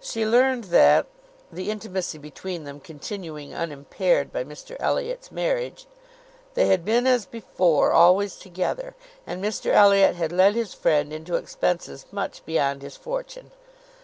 [0.00, 1.06] She learned that
[1.52, 5.86] (the intimacy between them continuing unimpaired by Mr Elliot's marriage)
[6.54, 8.96] they had been as before always together,
[9.28, 13.52] and Mr Elliot had led his friend into expenses much beyond his fortune.